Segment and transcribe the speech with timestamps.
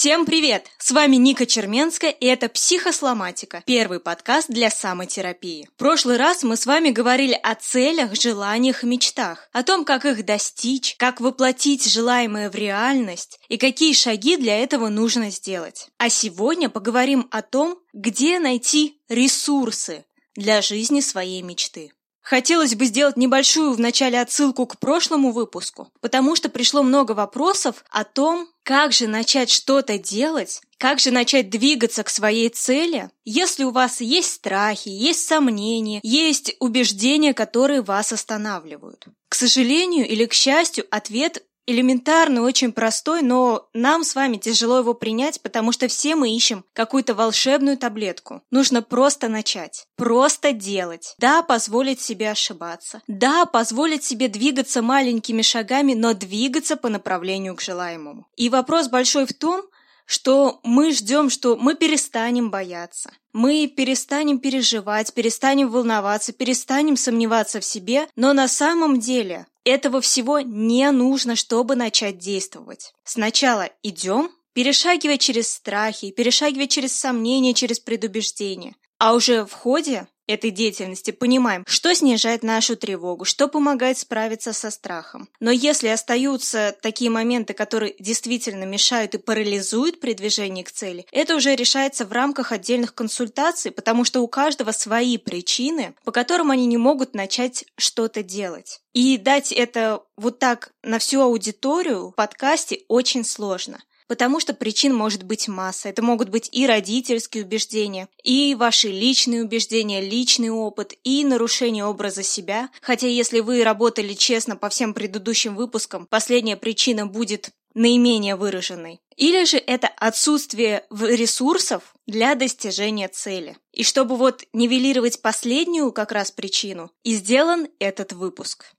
[0.00, 0.68] Всем привет!
[0.78, 5.68] С вами Ника Черменская, и это «Психосломатика»– первый подкаст для самотерапии.
[5.74, 10.04] В прошлый раз мы с вами говорили о целях, желаниях и мечтах, о том, как
[10.04, 15.88] их достичь, как воплотить желаемое в реальность и какие шаги для этого нужно сделать.
[15.98, 20.04] А сегодня поговорим о том, где найти ресурсы
[20.36, 21.90] для жизни своей мечты.
[22.28, 28.04] Хотелось бы сделать небольшую вначале отсылку к прошлому выпуску, потому что пришло много вопросов о
[28.04, 33.70] том, как же начать что-то делать, как же начать двигаться к своей цели, если у
[33.70, 39.06] вас есть страхи, есть сомнения, есть убеждения, которые вас останавливают.
[39.30, 44.94] К сожалению или к счастью, ответ элементарный, очень простой, но нам с вами тяжело его
[44.94, 48.42] принять, потому что все мы ищем какую-то волшебную таблетку.
[48.50, 51.14] Нужно просто начать, просто делать.
[51.18, 53.02] Да, позволить себе ошибаться.
[53.06, 58.26] Да, позволить себе двигаться маленькими шагами, но двигаться по направлению к желаемому.
[58.36, 59.62] И вопрос большой в том,
[60.06, 67.64] что мы ждем, что мы перестанем бояться, мы перестанем переживать, перестанем волноваться, перестанем сомневаться в
[67.64, 72.92] себе, но на самом деле этого всего не нужно, чтобы начать действовать.
[73.04, 78.74] Сначала идем, перешагивая через страхи, перешагивая через сомнения, через предубеждения.
[78.98, 84.70] А уже в ходе этой деятельности понимаем, что снижает нашу тревогу, что помогает справиться со
[84.70, 85.28] страхом.
[85.40, 91.34] Но если остаются такие моменты, которые действительно мешают и парализуют при движении к цели, это
[91.34, 96.66] уже решается в рамках отдельных консультаций, потому что у каждого свои причины, по которым они
[96.66, 98.80] не могут начать что-то делать.
[98.92, 104.92] И дать это вот так на всю аудиторию в подкасте очень сложно потому что причин
[104.92, 105.88] может быть масса.
[105.88, 112.24] Это могут быть и родительские убеждения, и ваши личные убеждения, личный опыт, и нарушение образа
[112.24, 112.70] себя.
[112.80, 119.00] Хотя если вы работали честно по всем предыдущим выпускам, последняя причина будет наименее выраженной.
[119.16, 123.56] Или же это отсутствие ресурсов для достижения цели.
[123.72, 128.72] И чтобы вот нивелировать последнюю как раз причину, и сделан этот выпуск.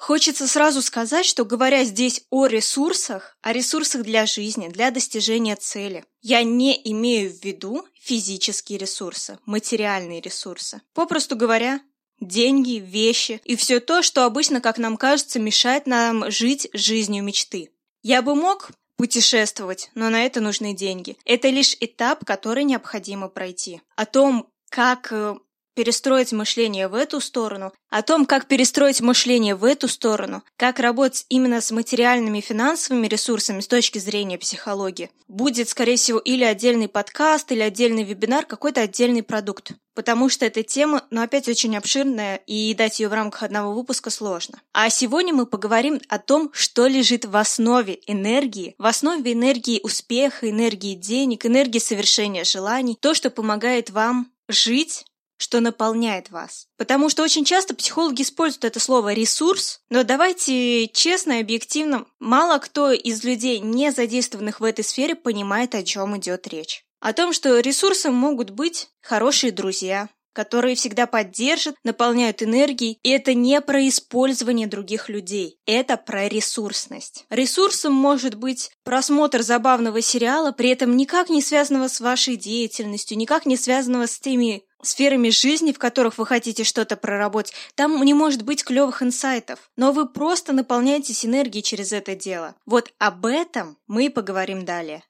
[0.00, 6.06] Хочется сразу сказать, что говоря здесь о ресурсах, о ресурсах для жизни, для достижения цели,
[6.22, 10.80] я не имею в виду физические ресурсы, материальные ресурсы.
[10.94, 11.82] Попросту говоря,
[12.18, 17.70] деньги, вещи и все то, что обычно, как нам кажется, мешает нам жить жизнью мечты.
[18.02, 21.18] Я бы мог путешествовать, но на это нужны деньги.
[21.26, 23.82] Это лишь этап, который необходимо пройти.
[23.96, 25.36] О том, как э,
[25.74, 31.26] перестроить мышление в эту сторону, о том, как перестроить мышление в эту сторону, как работать
[31.28, 36.88] именно с материальными и финансовыми ресурсами с точки зрения психологии, будет, скорее всего, или отдельный
[36.88, 39.72] подкаст, или отдельный вебинар, какой-то отдельный продукт.
[39.94, 44.10] Потому что эта тема, ну, опять очень обширная, и дать ее в рамках одного выпуска
[44.10, 44.60] сложно.
[44.72, 50.48] А сегодня мы поговорим о том, что лежит в основе энергии, в основе энергии успеха,
[50.48, 55.04] энергии денег, энергии совершения желаний, то, что помогает вам жить
[55.40, 56.66] что наполняет вас.
[56.76, 62.58] Потому что очень часто психологи используют это слово «ресурс», но давайте честно и объективно, мало
[62.58, 66.84] кто из людей, не задействованных в этой сфере, понимает, о чем идет речь.
[67.00, 73.34] О том, что ресурсом могут быть хорошие друзья, которые всегда поддержат, наполняют энергией, и это
[73.34, 77.26] не про использование других людей, это про ресурсность.
[77.28, 83.44] Ресурсом может быть просмотр забавного сериала, при этом никак не связанного с вашей деятельностью, никак
[83.44, 88.40] не связанного с теми сферами жизни, в которых вы хотите что-то проработать, там не может
[88.42, 92.54] быть клевых инсайтов, но вы просто наполняетесь энергией через это дело.
[92.64, 95.02] Вот об этом мы и поговорим далее.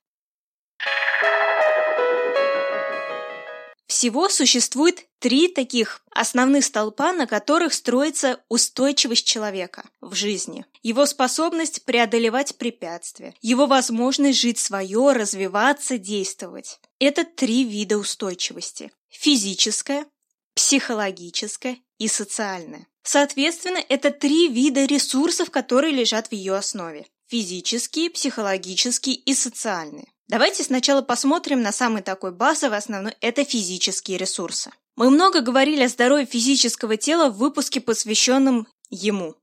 [3.91, 10.65] Всего существует три таких основных столпа, на которых строится устойчивость человека в жизни.
[10.83, 16.81] Его способность преодолевать препятствия, его возможность жить свое, развиваться, действовать.
[16.99, 18.91] Это три вида устойчивости.
[19.09, 20.07] Физическая,
[20.55, 22.87] психологическая и социальная.
[23.03, 27.07] Соответственно, это три вида ресурсов, которые лежат в ее основе.
[27.29, 30.09] Физические, психологические и социальные.
[30.29, 34.71] Давайте сначала посмотрим на самый такой базовый основной– это физические ресурсы.
[35.01, 39.35] Мы много говорили о здоровье физического тела в выпуске, посвященном ему.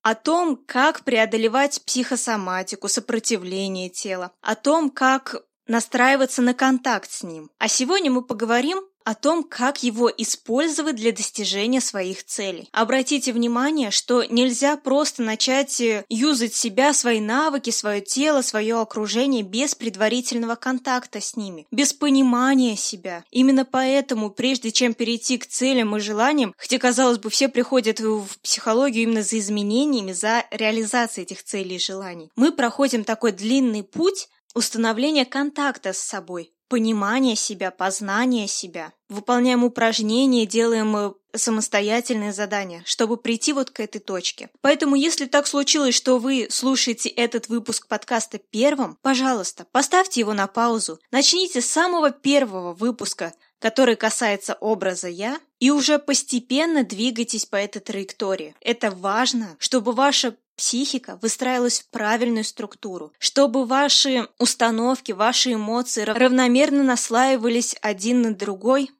[0.00, 7.50] О том, как преодолевать психосоматику, сопротивление тела, о том, как настраиваться на контакт с ним.
[7.58, 12.68] А сегодня мы поговорим о том, как его использовать для достижения своих целей.
[12.72, 19.42] Обратите внимание, что нельзя просто начать э, юзать себя, свои навыки, свое тело, свое окружение
[19.42, 23.24] без предварительного контакта с ними, без понимания себя.
[23.30, 28.38] Именно поэтому, прежде чем перейти к целям и желаниям, хотя, казалось бы, все приходят в
[28.42, 34.28] психологию именно за изменениями, за реализацией этих целей и желаний, мы проходим такой длинный путь
[34.54, 38.94] установление контакта с собой, понимание себя, познание себя.
[39.10, 44.48] Выполняем упражнения, делаем э, самостоятельные задания, чтобы прийти вот к этой точке.
[44.62, 50.46] Поэтому, если так случилось, что вы слушаете этот выпуск подкаста первым, пожалуйста, поставьте его на
[50.46, 50.98] паузу.
[51.10, 57.80] Начните с самого первого выпуска, который касается образа «я», и уже постепенно двигайтесь по этой
[57.80, 58.56] траектории.
[58.62, 66.82] Это важно, чтобы ваша психика выстраивалась в правильную структуру, чтобы ваши установки, ваши эмоции равномерно
[66.82, 68.90] наслаивались один на другой,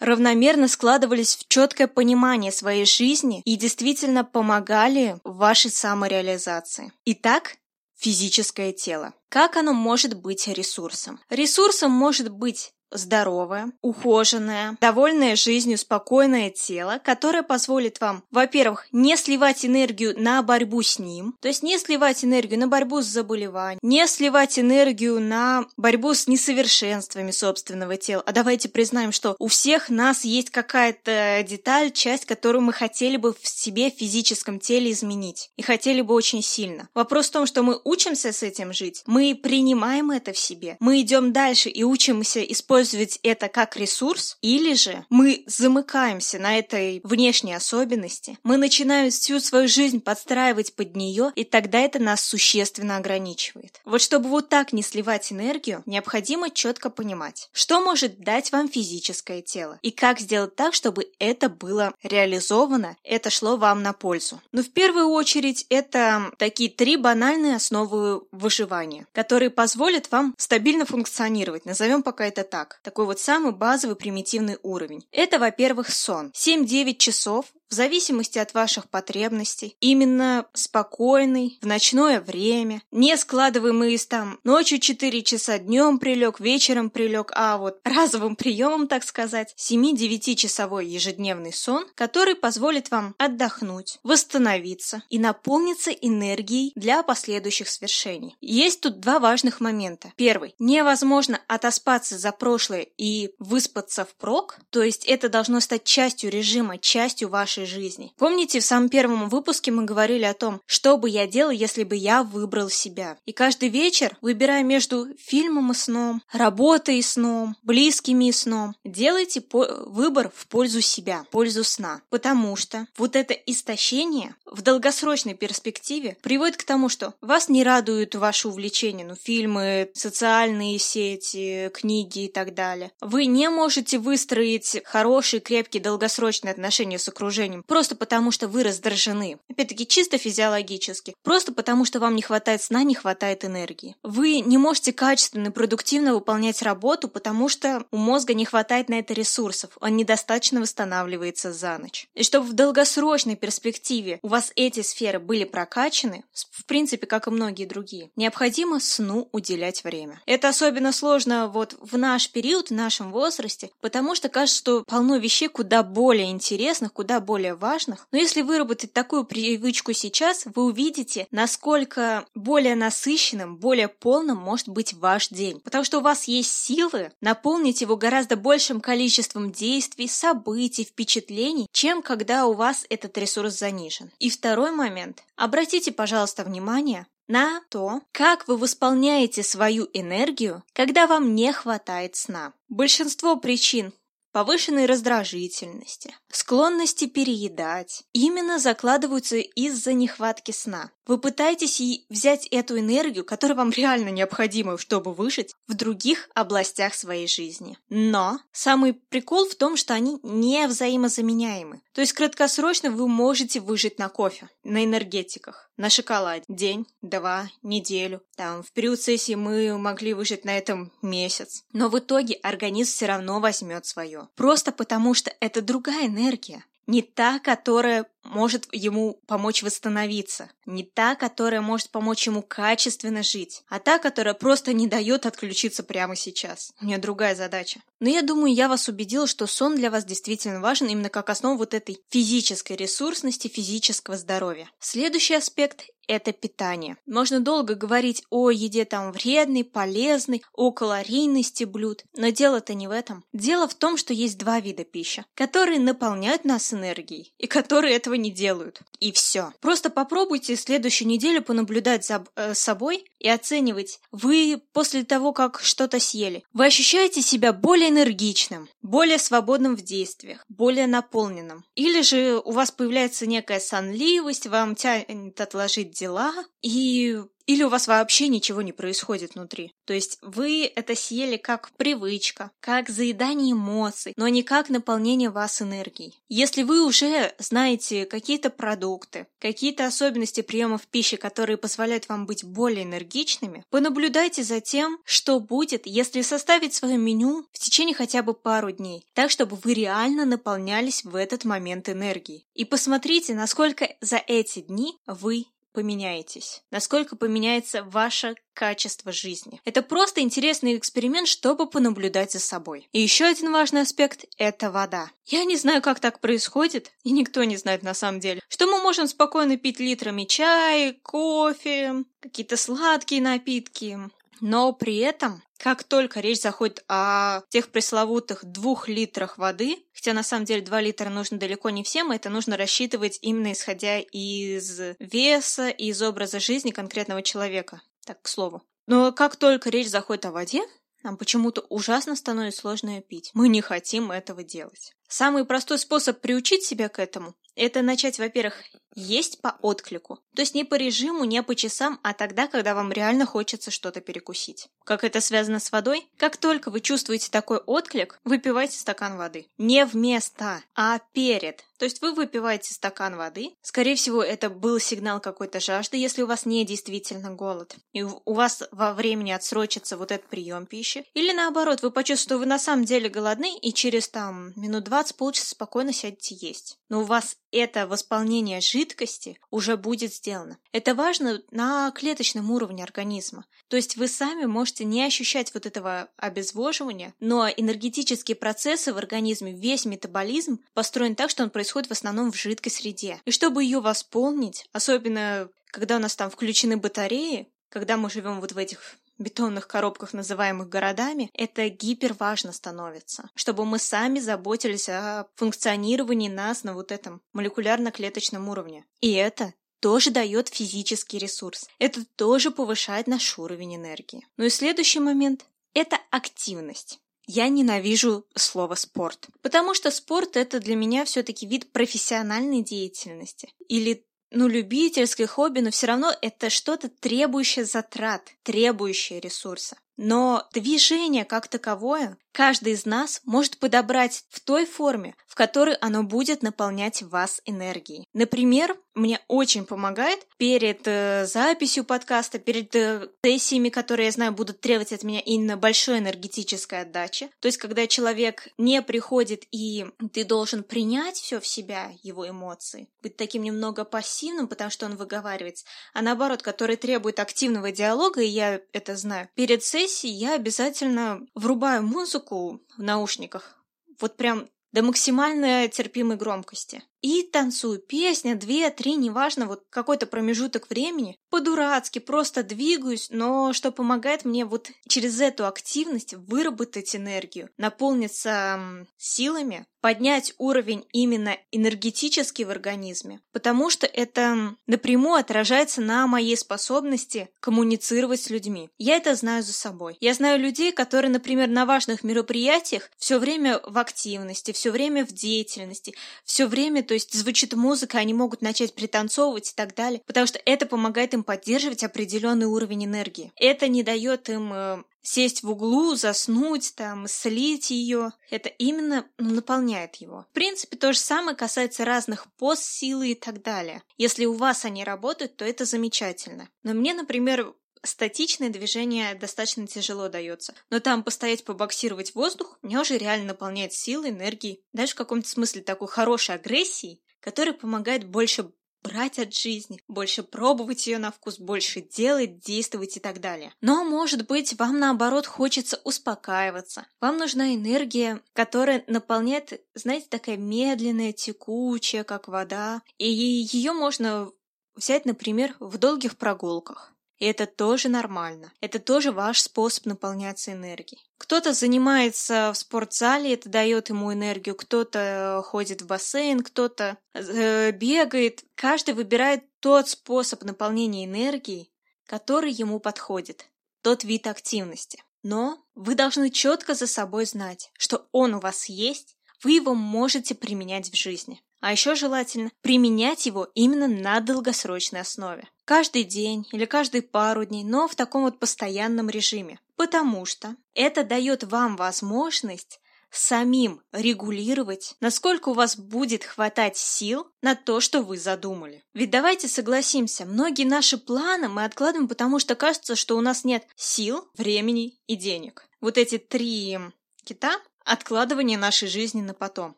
[0.00, 6.92] равномерно складывались в четкое понимание своей жизни и действительно помогали вашей самореализации.
[7.04, 7.56] Итак,
[7.98, 9.14] физическое тело.
[9.28, 11.20] Как оно может быть ресурсом?
[11.30, 19.66] Ресурсом может быть здоровое, ухоженное, довольное жизнью, спокойное тело, которое позволит вам, во-первых, не сливать
[19.66, 24.06] энергию на борьбу с ним, то есть не сливать энергию на борьбу с заболеванием, не
[24.06, 28.22] сливать энергию на борьбу с несовершенствами собственного тела.
[28.24, 33.34] А давайте признаем, что у всех нас есть какая-то деталь, часть, которую мы хотели бы
[33.34, 35.50] в себе в физическом теле изменить.
[35.56, 36.88] И хотели бы очень сильно.
[36.94, 41.00] Вопрос в том, что мы учимся с этим жить, мы принимаем это в себе, мы
[41.00, 47.00] идем дальше и учимся использовать использовать это как ресурс, или же мы замыкаемся на этой
[47.02, 52.96] внешней особенности, мы начинаем всю свою жизнь подстраивать под нее, и тогда это нас существенно
[52.98, 53.80] ограничивает.
[53.84, 59.40] Вот чтобы вот так не сливать энергию, необходимо четко понимать, что может дать вам физическое
[59.40, 64.40] тело, и как сделать так, чтобы это было реализовано, это шло вам на пользу.
[64.52, 71.64] Но в первую очередь это такие три банальные основы выживания, которые позволят вам стабильно функционировать,
[71.64, 72.63] назовем пока это так.
[72.82, 75.06] Такой вот самый базовый примитивный уровень.
[75.12, 76.32] Это, во-первых, сон.
[76.34, 84.06] 7-9 часов в зависимости от ваших потребностей, именно спокойный, в ночное время, не складываемый из
[84.06, 90.36] там ночью 4 часа, днем прилег, вечером прилег, а вот разовым приемом, так сказать, 7-9
[90.36, 98.36] часовой ежедневный сон, который позволит вам отдохнуть, восстановиться и наполниться энергией для последующих свершений.
[98.40, 100.12] Есть тут два важных момента.
[100.14, 100.54] Первый.
[100.60, 107.30] Невозможно отоспаться за прошлое и выспаться впрок, то есть это должно стать частью режима, частью
[107.30, 108.12] вашей нашей жизни.
[108.18, 111.96] Помните, в самом первом выпуске мы говорили о том, что бы я делал, если бы
[111.96, 113.16] я выбрал себя.
[113.26, 119.42] И каждый вечер, выбирая между фильмом и сном, работой и сном, близкими и сном, делайте
[119.52, 122.00] выбор в пользу себя, в пользу сна.
[122.10, 128.14] Потому что вот это истощение в долгосрочной перспективе приводит к тому, что вас не радуют
[128.14, 132.92] ваши увлечения, ну, фильмы, социальные сети, книги и так далее.
[133.00, 138.62] Вы не можете выстроить хорошие, крепкие, долгосрочные отношения с окружением окружением, просто потому что вы
[138.62, 139.38] раздражены.
[139.50, 141.14] Опять-таки, чисто физиологически.
[141.22, 143.96] Просто потому что вам не хватает сна, не хватает энергии.
[144.02, 148.98] Вы не можете качественно и продуктивно выполнять работу, потому что у мозга не хватает на
[148.98, 149.70] это ресурсов.
[149.80, 152.08] Он недостаточно восстанавливается за ночь.
[152.14, 157.30] И чтобы в долгосрочной перспективе у вас эти сферы были прокачаны, в принципе, как и
[157.30, 160.20] многие другие, необходимо сну уделять время.
[160.26, 165.16] Это особенно сложно вот в наш период, в нашем возрасте, потому что кажется, что полно
[165.16, 168.06] вещей куда более интересных, куда более более важных.
[168.12, 174.92] Но если выработать такую привычку сейчас, вы увидите, насколько более насыщенным, более полным может быть
[174.92, 175.58] ваш день.
[175.58, 182.02] Потому что у вас есть силы наполнить его гораздо большим количеством действий, событий, впечатлений, чем
[182.02, 184.12] когда у вас этот ресурс занижен.
[184.20, 185.24] И второй момент.
[185.34, 192.52] Обратите, пожалуйста, внимание на то, как вы восполняете свою энергию, когда вам не хватает сна.
[192.68, 193.92] Большинство причин
[194.34, 200.90] повышенной раздражительности, склонности переедать, именно закладываются из-за нехватки сна.
[201.06, 207.28] Вы пытаетесь взять эту энергию, которая вам реально необходима, чтобы выжить, в других областях своей
[207.28, 207.78] жизни.
[207.88, 211.82] Но самый прикол в том, что они не взаимозаменяемы.
[211.92, 216.44] То есть краткосрочно вы можете выжить на кофе, на энергетиках, на шоколаде.
[216.48, 218.22] День, два, неделю.
[218.36, 221.64] Там в период сессии мы могли выжить на этом месяц.
[221.72, 224.28] Но в итоге организм все равно возьмет свое.
[224.36, 231.14] Просто потому что это другая энергия не та, которая может ему помочь восстановиться, не та,
[231.14, 236.72] которая может помочь ему качественно жить, а та, которая просто не дает отключиться прямо сейчас.
[236.80, 237.80] У нее другая задача.
[238.00, 241.56] Но я думаю, я вас убедила, что сон для вас действительно важен именно как основа
[241.56, 244.70] вот этой физической ресурсности, физического здоровья.
[244.78, 246.96] Следующий аспект это питание.
[247.06, 252.90] Можно долго говорить о еде там вредной, полезной, о калорийности блюд, но дело-то не в
[252.90, 253.24] этом.
[253.32, 258.13] Дело в том, что есть два вида пищи, которые наполняют нас энергией и которые этого
[258.14, 258.80] этого не делают.
[259.00, 259.52] И все.
[259.60, 264.00] Просто попробуйте следующую неделю понаблюдать за э, собой и оценивать.
[264.12, 270.44] Вы после того, как что-то съели, вы ощущаете себя более энергичным, более свободным в действиях,
[270.48, 271.64] более наполненным.
[271.74, 277.86] Или же у вас появляется некая сонливость, вам тянет отложить дела, и или у вас
[277.86, 279.72] вообще ничего не происходит внутри.
[279.84, 285.60] То есть вы это съели как привычка, как заедание эмоций, но не как наполнение вас
[285.60, 286.18] энергией.
[286.28, 292.84] Если вы уже знаете какие-то продукты, какие-то особенности приемов пищи, которые позволяют вам быть более
[292.84, 298.70] энергичными, понаблюдайте за тем, что будет, если составить свое меню в течение хотя бы пару
[298.70, 302.46] дней, так чтобы вы реально наполнялись в этот момент энергией.
[302.54, 309.60] И посмотрите, насколько за эти дни вы поменяетесь, насколько поменяется ваше качество жизни.
[309.64, 312.88] Это просто интересный эксперимент, чтобы понаблюдать за собой.
[312.92, 315.10] И еще один важный аспект– это вода.
[315.26, 318.80] Я не знаю, как так происходит, и никто не знает на самом деле, что мы
[318.80, 323.98] можем спокойно пить литрами чай, кофе, какие-то сладкие напитки,
[324.40, 330.22] но при этом как только речь заходит о тех пресловутых двух литрах воды, хотя на
[330.22, 335.70] самом деле два литра нужно далеко не всем, это нужно рассчитывать именно исходя из веса
[335.70, 337.80] и из образа жизни конкретного человека.
[338.04, 338.62] Так, к слову.
[338.86, 340.60] Но как только речь заходит о воде,
[341.02, 343.30] нам почему-то ужасно становится сложно ее пить.
[343.32, 344.92] Мы не хотим этого делать.
[345.08, 348.62] Самый простой способ приучить себя к этому– это начать, во-первых,
[348.94, 350.20] есть по отклику.
[350.34, 354.00] То есть не по режиму, не по часам, а тогда, когда вам реально хочется что-то
[354.00, 354.68] перекусить.
[354.84, 356.06] Как это связано с водой?
[356.16, 359.46] Как только вы чувствуете такой отклик, выпивайте стакан воды.
[359.58, 361.64] Не вместо, а перед.
[361.78, 363.52] То есть вы выпиваете стакан воды.
[363.60, 367.76] Скорее всего, это был сигнал какой-то жажды, если у вас не действительно голод.
[367.92, 371.04] И у вас во времени отсрочится вот этот прием пищи.
[371.14, 375.16] Или наоборот, вы почувствуете, что вы на самом деле голодны, и через там минут 20
[375.16, 376.78] полчаса спокойно сядете есть.
[376.88, 380.58] Но у вас это восполнение жидкости уже будет сделано.
[380.72, 383.46] Это важно на клеточном уровне организма.
[383.68, 389.52] То есть вы сами можете не ощущать вот этого обезвоживания, но энергетические процессы в организме,
[389.52, 393.20] весь метаболизм построен так, что он происходит в основном в жидкой среде.
[393.24, 398.52] И чтобы ее восполнить, особенно когда у нас там включены батареи, когда мы живем вот
[398.52, 406.28] в этих бетонных коробках, называемых городами, это гиперважно становится, чтобы мы сами заботились о функционировании
[406.28, 408.84] нас на вот этом молекулярно-клеточном уровне.
[409.00, 411.68] И это тоже дает физический ресурс.
[411.78, 414.26] Это тоже повышает наш уровень энергии.
[414.36, 415.44] Ну и следующий момент–
[415.74, 417.00] это активность.
[417.26, 424.06] Я ненавижу слово спорт, потому что спорт это для меня все-таки вид профессиональной деятельности или
[424.34, 429.76] ну, любительское хобби, но все равно это что-то требующее затрат, требующее ресурса.
[429.96, 436.02] Но движение как таковое каждый из нас может подобрать в той форме, в которой оно
[436.02, 438.08] будет наполнять вас энергией.
[438.12, 444.60] Например, мне очень помогает перед э, записью подкаста, перед э, сессиями, которые, я знаю, будут
[444.60, 447.30] требовать от меня именно большой энергетической отдачи.
[447.40, 452.88] То есть, когда человек не приходит и ты должен принять все в себя, его эмоции,
[453.02, 458.28] быть таким немного пассивным, потому что он выговаривается, а наоборот, который требует активного диалога, и
[458.28, 463.62] я это знаю, перед сессией сессии я обязательно врубаю музыку в наушниках.
[464.00, 466.82] Вот прям до максимально терпимой громкости.
[467.04, 467.80] И танцую.
[467.80, 471.18] Песня, две, три, неважно, вот какой-то промежуток времени.
[471.28, 479.66] По-дурацки, просто двигаюсь, но что помогает мне вот через эту активность выработать энергию, наполниться силами,
[479.84, 488.22] поднять уровень именно энергетический в организме, потому что это напрямую отражается на моей способности коммуницировать
[488.22, 488.70] с людьми.
[488.78, 489.98] Я это знаю за собой.
[490.00, 495.12] Я знаю людей, которые, например, на важных мероприятиях все время в активности, все время в
[495.12, 495.94] деятельности,
[496.24, 500.40] все время, то есть звучит музыка, они могут начать пританцовывать и так далее, потому что
[500.44, 503.32] это помогает им поддерживать определенный уровень энергии.
[503.36, 508.12] Это не дает им э, сесть в углу, заснуть, там, слить ее.
[508.30, 510.26] Это именно наполняет его.
[510.30, 513.82] В принципе, то же самое касается разных пост, силы и так далее.
[513.98, 516.48] Если у вас они работают, то это замечательно.
[516.62, 517.54] Но мне, например,
[517.84, 520.54] статичное движение достаточно тяжело дается.
[520.70, 524.62] Но там постоять, побоксировать воздух мне уже реально наполняет силой, энергией.
[524.72, 528.50] Даже в каком-то смысле такой хорошей агрессии, которая помогает больше
[528.84, 533.52] брать от жизни, больше пробовать ее на вкус, больше делать, действовать и так далее.
[533.62, 536.86] Но, может быть, вам наоборот хочется успокаиваться.
[537.00, 542.82] Вам нужна энергия, которая наполняет, знаете, такая медленная, текучая, как вода.
[542.98, 544.30] И ее можно
[544.74, 546.93] взять, например, в долгих прогулках.
[547.24, 548.52] И это тоже нормально.
[548.60, 551.00] Это тоже ваш способ наполняться энергией.
[551.16, 558.44] Кто-то занимается в спортзале, это дает ему энергию, кто-то ходит в бассейн, кто-то э, бегает.
[558.54, 561.72] Каждый выбирает тот способ наполнения энергией,
[562.06, 563.46] который ему подходит,
[563.80, 565.02] тот вид активности.
[565.22, 570.34] Но вы должны четко за собой знать, что он у вас есть, вы его можете
[570.34, 571.40] применять в жизни.
[571.64, 575.48] А еще желательно применять его именно на долгосрочной основе.
[575.64, 579.58] Каждый день или каждые пару дней, но в таком вот постоянном режиме.
[579.76, 582.80] Потому что это дает вам возможность
[583.10, 588.84] самим регулировать, насколько у вас будет хватать сил на то, что вы задумали.
[588.92, 593.66] Ведь давайте согласимся, многие наши планы мы откладываем, потому что кажется, что у нас нет
[593.74, 595.66] сил, времени и денег.
[595.80, 596.78] Вот эти три
[597.24, 599.76] кита Откладывание нашей жизни на потом.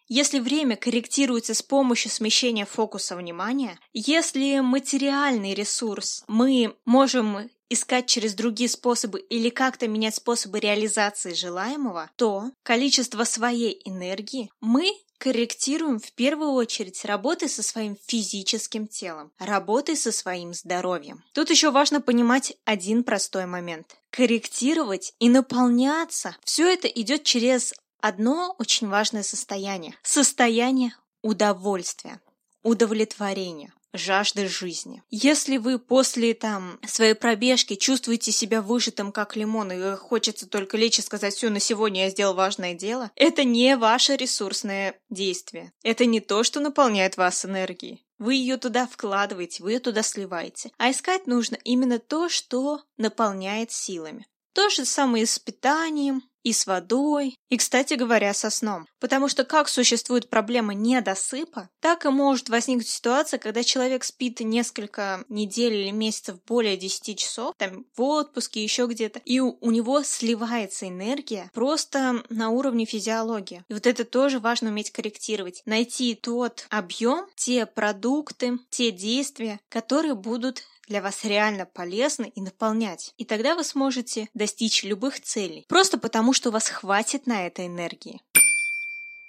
[0.08, 8.34] Если время корректируется с помощью смещения фокуса внимания, если материальный ресурс мы можем искать через
[8.34, 16.12] другие способы или как-то менять способы реализации желаемого, то количество своей энергии мы корректируем в
[16.12, 21.24] первую очередь работой со своим физическим телом, работой со своим здоровьем.
[21.32, 23.96] Тут еще важно понимать один простой момент.
[24.10, 29.94] Корректировать и наполняться– все это идет через одно очень важное состояние.
[30.02, 32.20] Состояние удовольствия,
[32.62, 35.02] удовлетворения жажды жизни.
[35.10, 40.98] Если вы после там своей пробежки чувствуете себя выжатым как лимон и хочется только лечь
[40.98, 45.72] и сказать все на сегодня я сделал важное дело, это не ваше ресурсное действие.
[45.82, 48.04] Это не то, что наполняет вас энергией.
[48.18, 50.70] Вы ее туда вкладываете, вы ее туда сливаете.
[50.78, 54.26] А искать нужно именно то, что наполняет силами.
[54.54, 58.86] То же самое и с питанием, и с водой, и, кстати говоря, со сном.
[59.00, 65.24] Потому что как существует проблема недосыпа, так и может возникнуть ситуация, когда человек спит несколько
[65.28, 70.04] недель или месяцев более 10 часов, там в отпуске, еще где-то, и у, у него
[70.04, 73.64] сливается энергия просто на уровне физиологии.
[73.68, 75.62] И вот это тоже важно уметь корректировать.
[75.66, 83.12] Найти тот объем, те продукты, те действия, которые будут для вас реально полезны и наполнять.
[83.16, 87.66] И тогда вы сможете достичь любых целей, просто потому что у вас хватит на это
[87.66, 88.20] энергии.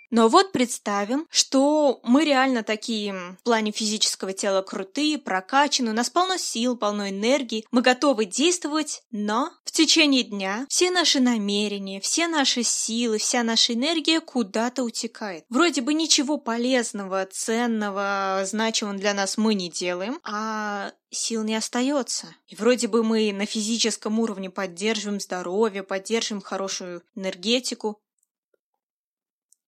[0.10, 6.10] Но вот представим, что мы реально такие в плане физического тела крутые, прокачаны, у нас
[6.10, 12.28] полно сил, полно энергии, мы готовы действовать, но в течение дня все наши намерения, все
[12.28, 15.44] наши силы, вся наша энергия куда-то утекает.
[15.50, 22.28] Вроде бы ничего полезного, ценного, значимого для нас мы не делаем, а сил не остается.
[22.48, 28.00] И вроде бы мы на физическом уровне поддерживаем здоровье, поддерживаем хорошую энергетику,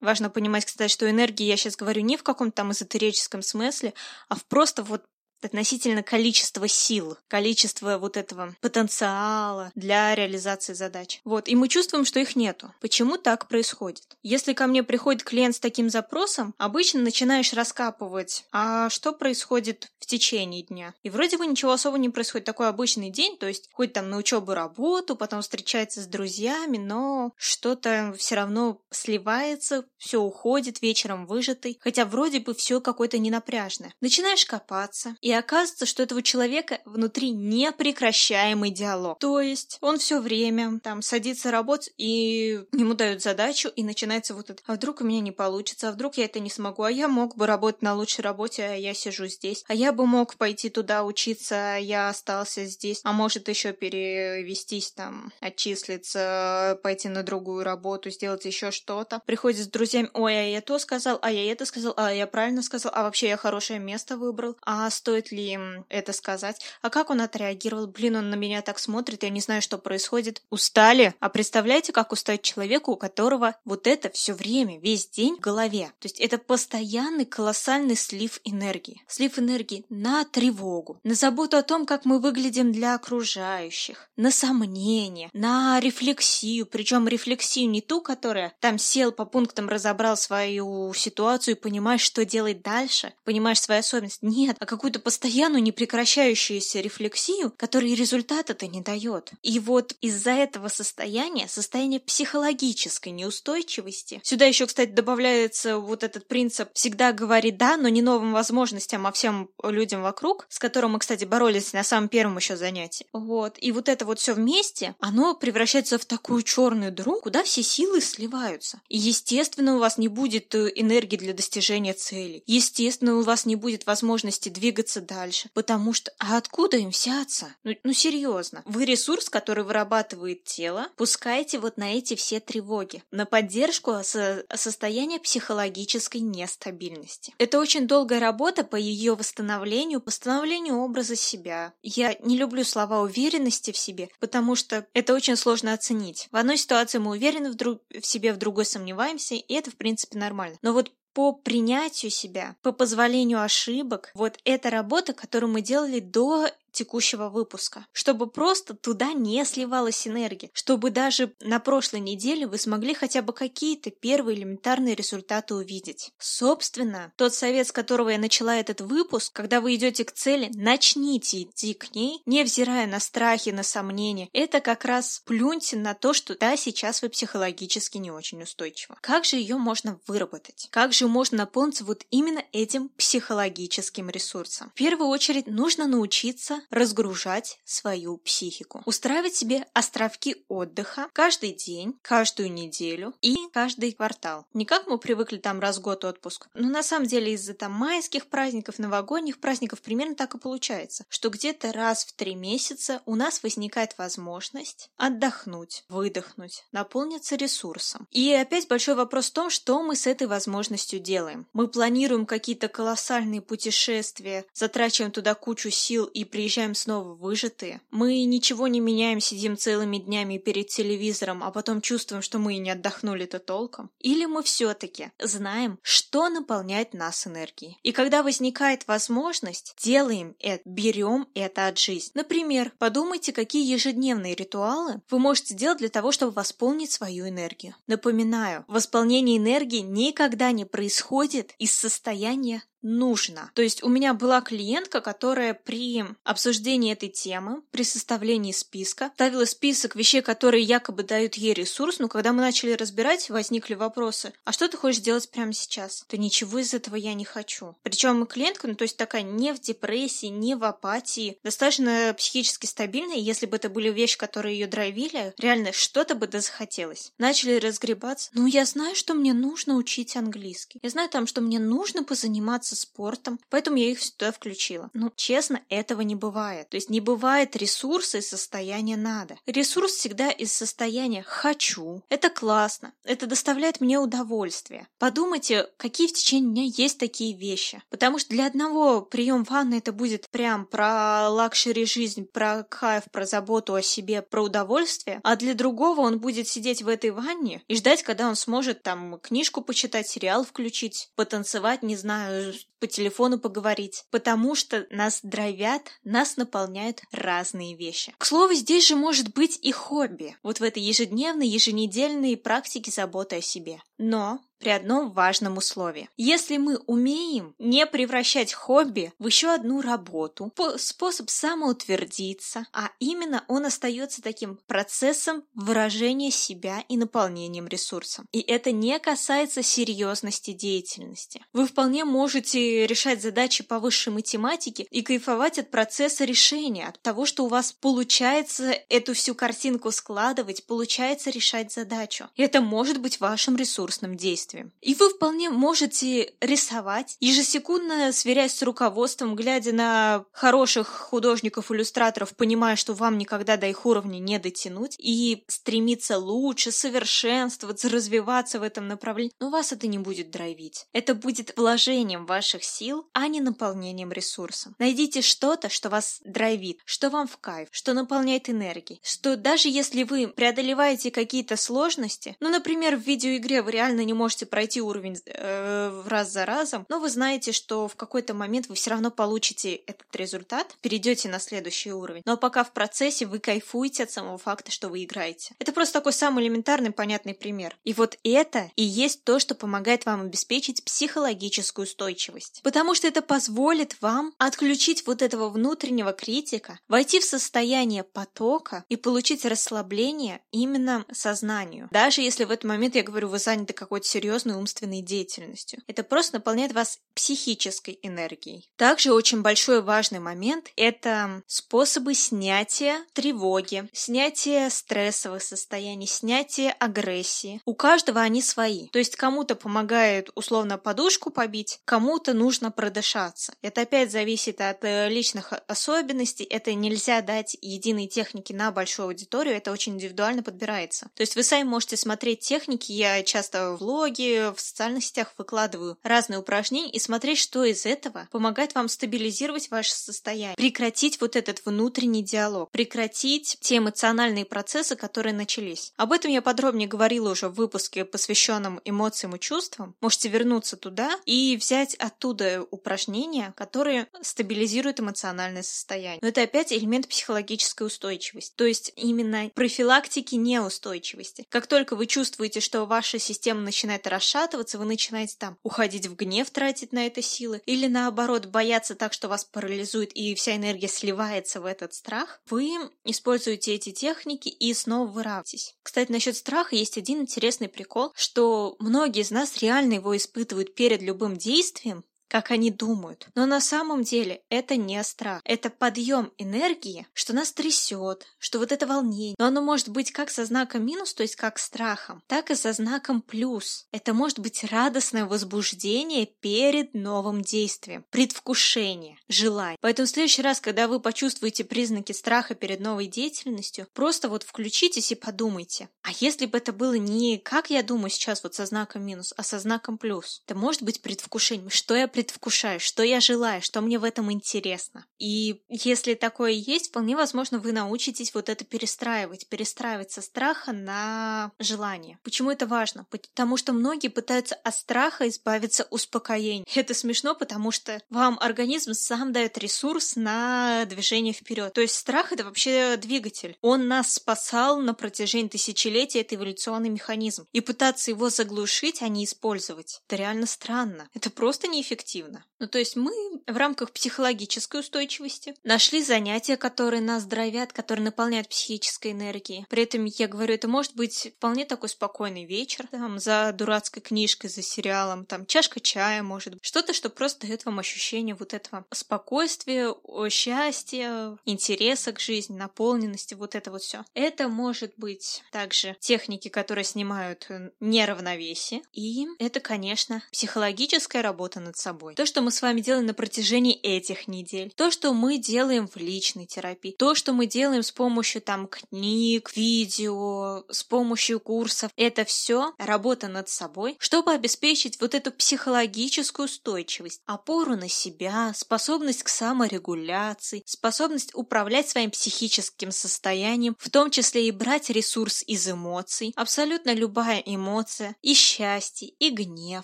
[0.01, 3.93] Важно понимать, кстати, что энергии я сейчас говорю не в каком-то там эзотерическом смысле,
[4.27, 5.03] а в просто вот
[5.41, 11.21] относительно количества сил, количества вот этого потенциала для реализации задач.
[11.23, 12.73] Вот, и мы чувствуем, что их нету.
[12.81, 14.17] Почему так происходит?
[14.23, 20.63] Если ко мне приходит клиент с таким запросом, обычно начинаешь раскапывать, а что происходит течение
[20.63, 20.93] дня?
[21.03, 22.45] И вроде бы ничего особо не происходит.
[22.45, 27.31] Такой обычный день, то есть ходит там на учебу, работу, потом встречается с друзьями, но
[27.37, 33.93] что-то все равно сливается, все уходит, вечером выжатый, хотя вроде бы все какое-то ненапряжное.
[34.01, 39.19] Начинаешь копаться, и оказывается, что этого человека внутри непрекращаемый диалог.
[39.19, 44.49] То есть он все время там садится работать, и ему дают задачу, и начинается вот
[44.49, 44.61] это.
[44.65, 47.35] А вдруг у меня не получится, а вдруг я это не смогу, а я мог
[47.35, 49.63] бы работать на лучшей работе, а я сижу здесь.
[49.67, 53.01] А я бы мог пойти туда учиться, я остался здесь.
[53.03, 59.21] А может еще перевестись там, отчислиться, пойти на другую работу, сделать еще что-то.
[59.25, 62.61] Приходит с друзьями, ой, а я то сказал, а я это сказал, а я правильно
[62.61, 66.61] сказал, а вообще я хорошее место выбрал, а стоит ли им это сказать.
[66.81, 67.87] А как он отреагировал?
[67.87, 70.41] Блин, он на меня так смотрит, я не знаю, что происходит.
[70.49, 71.13] Устали?
[71.19, 75.91] А представляете, как устать человеку, у которого вот это все время, весь день в голове?
[75.99, 79.03] То есть это постоянный колоссальный слив энергии.
[79.07, 85.29] Слив энергии на тревогу, на заботу о том, как мы выглядим для окружающих, на сомнения,
[85.33, 91.59] на рефлексию, причем рефлексию не ту, которая там сел по пунктам, разобрал свою ситуацию и
[91.59, 94.21] понимаешь, что делать дальше, понимаешь свою особенность.
[94.21, 99.31] Нет, а какую-то постоянную непрекращающуюся рефлексию, которая результата-то не дает.
[99.41, 106.69] И вот из-за этого состояния, состояния психологической неустойчивости, сюда еще, кстати, добавляется вот этот принцип
[106.73, 109.49] «всегда говори «да», но не новым возможностям, а всем
[109.79, 113.05] людям вокруг, с которым мы, кстати, боролись на самом первом еще занятии.
[113.13, 113.55] Вот.
[113.59, 118.01] И вот это вот все вместе, оно превращается в такую черную дыру, куда все силы
[118.01, 118.81] сливаются.
[118.89, 122.43] И, естественно, у вас не будет э, энергии для достижения цели.
[122.45, 125.49] Естественно, у вас не будет возможности двигаться дальше.
[125.53, 127.47] Потому что, а откуда им взяться?
[127.63, 128.61] Ну, ну серьезно.
[128.65, 133.03] Вы ресурс, который вырабатывает тело, пускайте вот на эти все тревоги.
[133.11, 137.33] На поддержку со состояния психологической нестабильности.
[137.37, 139.58] Это очень долгая работа по ее восстановлению,
[140.05, 141.73] восстановлению образа себя.
[141.81, 146.27] Я не люблю слова уверенности в себе, потому что это очень сложно оценить.
[146.31, 147.81] В одной ситуации мы уверены в, друг...
[147.89, 150.57] в себе, в другой сомневаемся, и это, в принципе, нормально.
[150.61, 156.47] Но вот по принятию себя, по позволению ошибок, вот эта работа, которую мы делали до
[156.71, 162.93] текущего выпуска, чтобы просто туда не сливалась энергия, чтобы даже на прошлой неделе вы смогли
[162.93, 166.11] хотя бы какие-то первые элементарные результаты увидеть.
[166.17, 171.43] Собственно, тот совет, с которого я начала этот выпуск, когда вы идете к цели, начните
[171.43, 174.29] идти к ней, невзирая на страхи, на сомнения.
[174.33, 178.95] Это как раз плюньте на то, что да, сейчас вы психологически не очень устойчивы.
[179.01, 180.67] Как же ее можно выработать?
[180.71, 184.69] Как же можно наполниться вот именно этим психологическим ресурсом?
[184.71, 188.81] В первую очередь нужно научиться разгружать свою психику.
[188.85, 194.45] Устраивать себе островки отдыха каждый день, каждую неделю и каждый квартал.
[194.53, 197.71] Не как мы привыкли там раз в год отпуск, но на самом деле из-за там
[197.71, 203.15] майских праздников, новогодних праздников примерно так и получается, что где-то раз в три месяца у
[203.15, 208.07] нас возникает возможность отдохнуть, выдохнуть, наполниться ресурсом.
[208.11, 211.47] И опять большой вопрос в том, что мы с этой возможностью делаем.
[211.53, 217.79] Мы планируем какие-то колоссальные путешествия, затрачиваем туда кучу сил и приезжаем приезжаем снова выжатые.
[217.91, 222.57] Мы ничего не меняем, сидим целыми днями перед телевизором, а потом чувствуем, что мы и
[222.57, 223.91] не отдохнули-то толком.
[223.99, 227.77] Или мы все-таки знаем, что наполняет нас энергией.
[227.83, 232.13] И когда возникает возможность, делаем это, берем это от жизни.
[232.15, 237.75] Например, подумайте, какие ежедневные ритуалы вы можете сделать для того, чтобы восполнить свою энергию.
[237.85, 243.51] Напоминаю, восполнение энергии никогда не происходит из состояния нужно.
[243.53, 249.45] То есть у меня была клиентка, которая при обсуждении этой темы, при составлении списка, ставила
[249.45, 254.51] список вещей, которые якобы дают ей ресурс, но когда мы начали разбирать, возникли вопросы, а
[254.51, 256.05] что ты хочешь делать прямо сейчас?
[256.07, 257.75] То ничего из этого я не хочу.
[257.83, 263.17] Причем клиентка, ну то есть такая не в депрессии, не в апатии, достаточно психически стабильная,
[263.17, 267.11] если бы это были вещи, которые ее драйвили, реально что-то бы да захотелось.
[267.17, 268.29] Начали разгребаться.
[268.33, 270.79] Ну я знаю, что мне нужно учить английский.
[270.81, 274.89] Я знаю там, что мне нужно позаниматься заниматься спортом, поэтому я их сюда включила.
[274.93, 276.69] Но, честно, этого не бывает.
[276.69, 279.37] То есть не бывает ресурса из состояния «надо».
[279.45, 282.03] Ресурс всегда из состояния «хочу».
[282.09, 282.93] Это классно.
[283.03, 284.87] Это доставляет мне удовольствие.
[284.97, 287.81] Подумайте, какие в течение дня есть такие вещи.
[287.89, 293.25] Потому что для одного прием ванны это будет прям про luxury жизнь, про кайф, про
[293.25, 297.75] заботу о себе, про удовольствие, а для другого он будет сидеть в этой ванне и
[297.75, 304.05] ждать, когда он сможет там книжку почитать, сериал включить, потанцевать, не знаю, по телефону поговорить,
[304.11, 308.13] потому что нас драйвят, нас наполняют разные вещи.
[308.17, 313.37] К слову, здесь же может быть и хобби, вот в этой ежедневной, еженедельной практике заботы
[313.37, 313.81] о себе.
[313.99, 316.09] Но при одном важном условии.
[316.17, 323.65] Если мы умеем не превращать хобби в еще одну работу, способ самоутвердиться, а именно он
[323.65, 328.27] остается таким процессом выражения себя и наполнением ресурсом.
[328.31, 331.45] И это не касается серьезности деятельности.
[331.53, 337.25] Вы вполне можете решать задачи по высшей математике и кайфовать от процесса решения, от того,
[337.25, 342.27] что у вас получается эту всю картинку складывать, получается решать задачу.
[342.35, 343.55] Это может быть вашим
[343.89, 344.71] ресурсным действием.
[344.81, 352.93] И вы вполне можете рисовать, ежесекундно сверяясь с руководством, глядя на хороших художников-иллюстраторов, понимая, что
[352.93, 359.33] вам никогда до их уровня не дотянуть, и стремиться лучше, совершенствоваться, развиваться в этом направлении.
[359.39, 360.85] Но вас это не будет драйвить.
[360.93, 364.75] Это будет вложением ваших сил, а не наполнением ресурсом.
[364.79, 370.03] Найдите что-то, что вас драйвит, что вам в кайф, что наполняет энергией, что даже если
[370.03, 376.03] вы преодолеваете какие-то сложности, ну, например, в видеоигре вы реально не можете пройти уровень э,
[376.05, 380.13] раз за разом, но вы знаете, что в какой-то момент вы все равно получите этот
[380.15, 382.21] результат, перейдете на следующий уровень.
[382.25, 385.55] Но пока в процессе вы кайфуете от самого факта, что вы играете.
[385.59, 387.77] Это просто такой самый элементарный, понятный пример.
[387.85, 392.59] И вот это и есть то, что помогает вам обеспечить психологическую устойчивость.
[392.63, 398.97] Потому что это позволит вам отключить вот этого внутреннего критика, войти в состояние потока и
[398.97, 401.87] получить расслабление именно сознанию.
[401.91, 405.81] Даже если в этот момент, я говорю, вы заняты занято какой-то серьезной умственной деятельностью.
[405.87, 408.69] Это просто наполняет вас психической энергией.
[408.75, 417.61] Также очень большой важный момент– это способы снятия тревоги, снятия стрессовых состояний, снятия агрессии.
[417.65, 418.87] У каждого они свои.
[418.89, 423.53] То есть кому-то помогает условно подушку побить, кому-то нужно продышаться.
[423.61, 426.43] Это опять зависит от э, личных особенностей.
[426.43, 429.55] Это нельзя дать единой техники на большую аудиторию.
[429.55, 431.09] Это очень индивидуально подбирается.
[431.15, 432.91] То есть вы сами можете смотреть техники.
[432.91, 438.27] Я часто в влоге, в социальных сетях выкладываю разные упражнения и смотреть, что из этого
[438.31, 445.33] помогает вам стабилизировать ваше состояние, прекратить вот этот внутренний диалог, прекратить те эмоциональные процессы, которые
[445.33, 445.93] начались.
[445.97, 449.95] Об этом я подробнее говорила уже в выпуске, посвященном эмоциям и чувствам.
[450.01, 456.19] Можете вернуться туда и взять оттуда упражнения, которые стабилизируют эмоциональное состояние.
[456.21, 461.45] Но это опять элемент психологической устойчивости, то есть именно профилактики неустойчивости.
[461.49, 466.49] Как только вы чувствуете, что ваша система начинает расшатываться, вы начинаете там уходить в гнев,
[466.49, 471.61] тратить на это силы, или наоборот бояться так, что вас парализует и вся энергия сливается
[471.61, 472.69] в этот страх, вы
[473.03, 475.75] используете эти техники и снова выравниваетесь.
[475.83, 481.01] Кстати, насчет страха есть один интересный прикол, что многие из нас реально его испытывают перед
[481.01, 483.27] любым действием, как они думают.
[483.35, 485.41] Но на самом деле это не страх.
[485.43, 489.35] Это подъем энергии, что нас трясет, что вот это волнение.
[489.37, 492.71] Но оно может быть как со знаком минус, то есть как страхом, так и со
[492.71, 493.87] знаком плюс.
[493.91, 499.77] Это может быть радостное возбуждение перед новым действием, предвкушение, желание.
[499.81, 505.11] Поэтому в следующий раз, когда вы почувствуете признаки страха перед новой деятельностью, просто вот включитесь
[505.11, 505.89] и подумайте.
[506.03, 509.43] А если бы это было не как я думаю сейчас вот со знаком минус, а
[509.43, 513.97] со знаком плюс, это может быть предвкушением, что я предвкушаю, что я желаю, что мне
[513.97, 515.05] в этом интересно.
[515.19, 521.51] И если такое есть, вполне возможно, вы научитесь вот это перестраивать, перестраивать со страха на
[521.59, 522.19] желание.
[522.23, 523.05] Почему это важно?
[523.09, 526.65] Потому что многие пытаются от страха избавиться успокоением.
[526.75, 531.73] Это смешно, потому что вам организм сам дает ресурс на движение вперед.
[531.73, 533.57] То есть страх это вообще двигатель.
[533.61, 537.45] Он нас спасал на протяжении тысячелетий, это эволюционный механизм.
[537.51, 541.09] И пытаться его заглушить, а не использовать, это реально странно.
[541.13, 542.45] Это просто неэффективно эффективно.
[542.59, 543.11] Ну, то есть мы
[543.47, 549.65] в рамках психологической устойчивости нашли занятия, которые нас здравят, которые наполняют психической энергией.
[549.69, 554.49] При этом, я говорю, это может быть вполне такой спокойный вечер, там, за дурацкой книжкой,
[554.49, 556.65] за сериалом, там, чашка чая, может быть.
[556.65, 559.93] Что-то, что просто дает вам ощущение вот этого спокойствия,
[560.29, 564.03] счастья, интереса к жизни, наполненности, вот это вот все.
[564.13, 567.47] Это может быть также техники, которые снимают
[567.79, 568.81] неравновесие.
[568.91, 572.15] И это, конечно, психологическая работа над собой собой.
[572.15, 575.97] То, что мы с вами делаем на протяжении этих недель, то, что мы делаем в
[575.97, 582.23] личной терапии, то, что мы делаем с помощью там книг, видео, с помощью курсов, это
[582.25, 589.29] все работа над собой, чтобы обеспечить вот эту психологическую устойчивость, опору на себя, способность к
[589.29, 596.33] саморегуляции, способность управлять своим психическим состоянием, в том числе и брать ресурс из эмоций.
[596.35, 599.83] Абсолютно любая эмоция, и счастье, и гнев,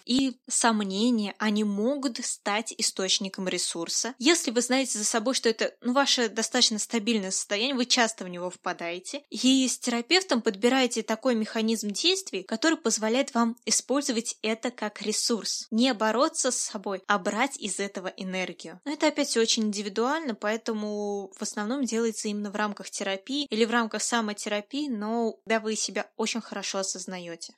[0.06, 4.14] и сомнения, они могут могут стать источником ресурса.
[4.20, 8.30] Если вы знаете за собой, что это ну, ваше достаточно стабильное состояние, вы часто в
[8.30, 15.02] него впадаете, и с терапевтом подбираете такой механизм действий, который позволяет вам использовать это как
[15.02, 15.68] ресурс.
[15.72, 18.80] Не бороться с собой, а брать из этого энергию.
[18.86, 23.72] Но это опять очень индивидуально, поэтому в основном делается именно в рамках терапии или в
[23.72, 27.56] рамках самотерапии, но да вы себя очень хорошо осознаете.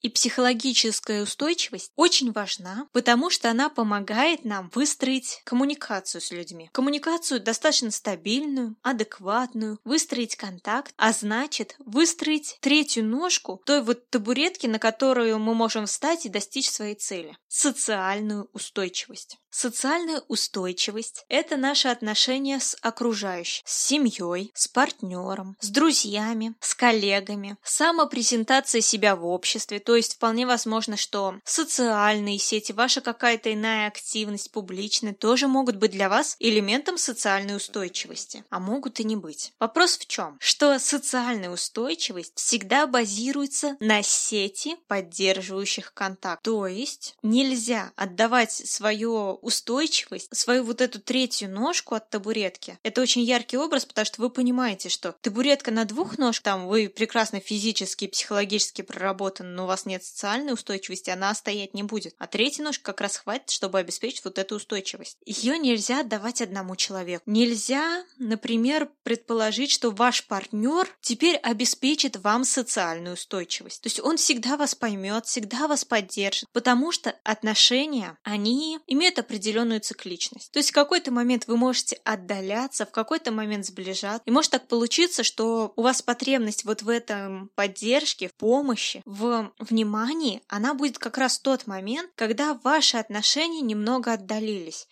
[0.00, 6.70] И психологическая устойчивость очень важна, потому что она помогает нам выстроить коммуникацию с людьми.
[6.72, 14.78] Коммуникацию достаточно стабильную, адекватную, выстроить контакт, а значит выстроить третью ножку той вот табуретки, на
[14.78, 17.36] которую мы можем встать и достичь своей цели.
[17.48, 19.38] Социальную устойчивость.
[19.50, 27.56] Социальная устойчивость– это наши отношения с окружающим, с семьей, с партнером, с друзьями, с коллегами,
[27.64, 34.50] самопрезентация себя в обществе, то есть вполне возможно, что социальные сети, ваша какая-то иная активность
[34.50, 39.54] публичная тоже могут быть для вас элементом социальной устойчивости, а могут и не быть.
[39.58, 40.36] Вопрос в чем?
[40.40, 46.42] Что социальная устойчивость всегда базируется на сети поддерживающих контакт.
[46.42, 52.78] То есть нельзя отдавать свое устойчивость, свою вот эту третью ножку от табуретки.
[52.82, 56.90] Это очень яркий образ, потому что вы понимаете, что табуретка на двух ножках, там вы
[56.90, 61.84] прекрасно физически и психологически проработаны, но у вас вас нет социальной устойчивости, она стоять не
[61.84, 62.14] будет.
[62.18, 65.18] А третья ножка как раз хватит, чтобы обеспечить вот эту устойчивость.
[65.24, 67.22] Ее нельзя отдавать одному человеку.
[67.26, 73.82] Нельзя, например, предположить, что ваш партнер теперь обеспечит вам социальную устойчивость.
[73.82, 79.80] То есть он всегда вас поймет, всегда вас поддержит, потому что отношения, они имеют определенную
[79.80, 80.50] цикличность.
[80.50, 84.22] То есть в какой-то момент вы можете отдаляться, в какой-то момент сближаться.
[84.26, 89.52] И может так получиться, что у вас потребность вот в этом поддержке, в помощи, в
[89.70, 94.88] внимании, она будет как раз тот момент, когда ваши отношения немного отдалились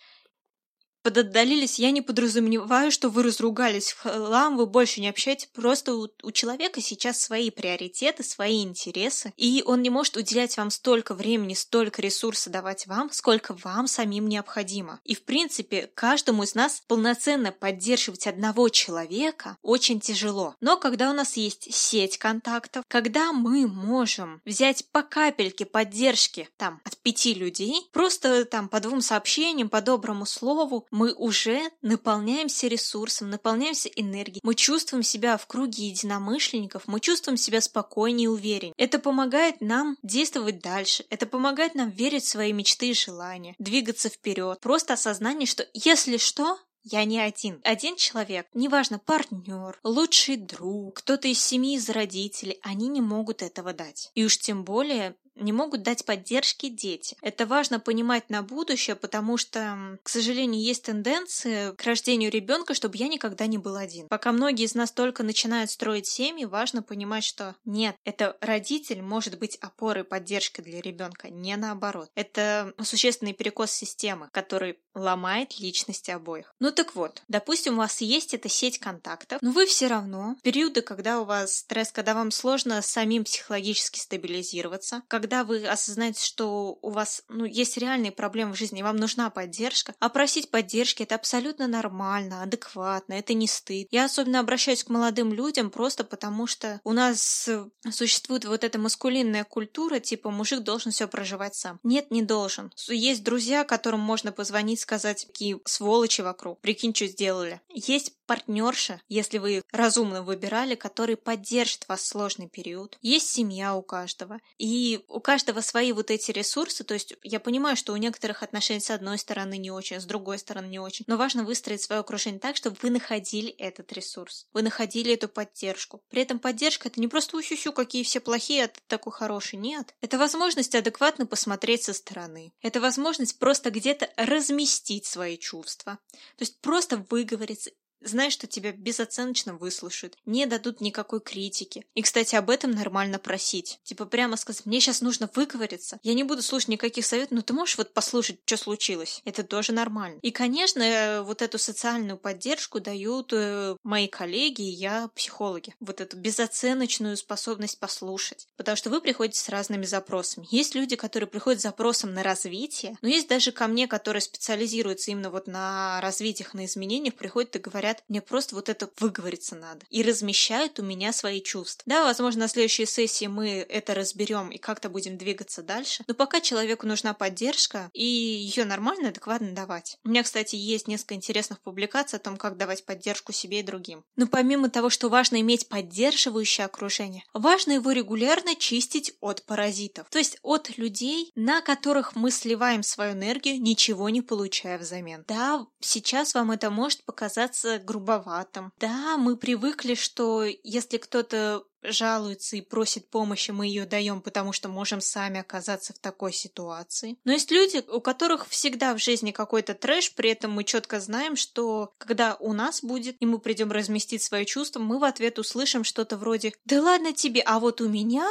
[1.03, 6.07] подотдалились, я не подразумеваю, что вы разругались в хлам, вы больше не общаетесь, просто у,
[6.23, 11.53] у человека сейчас свои приоритеты, свои интересы, и он не может уделять вам столько времени,
[11.53, 14.99] столько ресурсов давать вам, сколько вам самим необходимо.
[15.03, 20.55] И в принципе, каждому из нас полноценно поддерживать одного человека очень тяжело.
[20.61, 26.81] Но когда у нас есть сеть контактов, когда мы можем взять по капельке поддержки там
[26.83, 33.29] от пяти людей, просто там по двум сообщениям, по доброму слову, мы уже наполняемся ресурсом,
[33.29, 38.73] наполняемся энергией, мы чувствуем себя в круге единомышленников, мы чувствуем себя спокойнее и увереннее.
[38.77, 44.09] Это помогает нам действовать дальше, это помогает нам верить в свои мечты и желания, двигаться
[44.09, 44.59] вперед.
[44.59, 47.59] Просто осознание, что если что, я не один.
[47.63, 53.73] Один человек, неважно, партнер, лучший друг, кто-то из семьи, из родителей, они не могут этого
[53.73, 54.09] дать.
[54.15, 57.15] И уж тем более не могут дать поддержки дети.
[57.21, 62.97] Это важно понимать на будущее, потому что, к сожалению, есть тенденция к рождению ребенка, чтобы
[62.97, 64.07] я никогда не был один.
[64.07, 69.37] Пока многие из нас только начинают строить семьи, важно понимать, что нет, это родитель может
[69.39, 72.09] быть опорой, поддержкой для ребенка, не наоборот.
[72.15, 76.53] Это существенный перекос системы, который ломает личности обоих.
[76.59, 80.41] Ну так вот, допустим, у вас есть эта сеть контактов, но вы все равно в
[80.41, 86.23] периоды, когда у вас стресс, когда вам сложно самим психологически стабилизироваться, когда когда вы осознаете,
[86.23, 90.49] что у вас ну, есть реальные проблемы в жизни, и вам нужна поддержка, а просить
[90.51, 93.89] поддержки это абсолютно нормально, адекватно, это не стыд.
[93.91, 97.49] Я особенно обращаюсь к молодым людям просто потому, что у нас
[97.91, 101.81] существует вот эта маскулинная культура, типа мужик должен все проживать сам.
[101.83, 102.71] Нет, не должен.
[102.87, 107.59] Есть друзья, которым можно позвонить, сказать, какие сволочи вокруг, прикинь, что сделали.
[107.67, 112.97] Есть партнерша, если вы разумно выбирали, который поддержит вас в сложный период.
[113.01, 114.39] Есть семья у каждого.
[114.57, 118.81] И у каждого свои вот эти ресурсы, то есть я понимаю, что у некоторых отношений
[118.81, 122.39] с одной стороны не очень, с другой стороны не очень, но важно выстроить свое окружение
[122.39, 126.03] так, чтобы вы находили этот ресурс, вы находили эту поддержку.
[126.09, 129.95] При этом поддержка это не просто усюсю, какие все плохие, а ты такой хороший, нет.
[130.01, 132.53] Это возможность адекватно посмотреть со стороны.
[132.61, 135.99] Это возможность просто где-то разместить свои чувства.
[136.11, 141.85] То есть просто выговориться знаешь, что тебя безоценочно выслушают, не дадут никакой критики.
[141.95, 143.79] И, кстати, об этом нормально просить.
[143.83, 147.53] Типа прямо сказать, мне сейчас нужно выговориться, я не буду слушать никаких советов, но ты
[147.53, 149.21] можешь вот послушать, что случилось.
[149.25, 150.19] Это тоже нормально.
[150.21, 155.75] И, конечно, э, вот эту социальную поддержку дают э, мои коллеги и я, психологи.
[155.79, 158.47] Вот эту безоценочную способность послушать.
[158.57, 160.47] Потому что вы приходите с разными запросами.
[160.51, 165.11] Есть люди, которые приходят с запросом на развитие, но есть даже ко мне, которые специализируются
[165.11, 169.55] именно вот на развитиях, на изменениях, приходят и говорят, говорят, мне просто вот это выговориться
[169.55, 169.85] надо.
[169.89, 171.83] И размещают у меня свои чувства.
[171.85, 176.03] Да, возможно, на следующей сессии мы это разберем и как-то будем двигаться дальше.
[176.07, 179.97] Но пока человеку нужна поддержка, и ее нормально, адекватно давать.
[180.03, 184.03] У меня, кстати, есть несколько интересных публикаций о том, как давать поддержку себе и другим.
[184.15, 190.09] Но помимо того, что важно иметь поддерживающее окружение, важно его регулярно чистить от паразитов.
[190.09, 195.23] То есть от людей, на которых мы сливаем свою энергию, ничего не получая взамен.
[195.27, 198.71] Да, сейчас вам это может показаться грубоватым.
[198.79, 204.69] Да, мы привыкли, что если кто-то жалуется и просит помощи, мы ее даем, потому что
[204.69, 207.17] можем сами оказаться в такой ситуации.
[207.23, 211.35] Но есть люди, у которых всегда в жизни какой-то трэш, при этом мы четко знаем,
[211.35, 215.83] что когда у нас будет, и мы придем разместить свои чувства, мы в ответ услышим
[215.83, 218.27] что-то вроде «Да ладно тебе, а вот у меня...»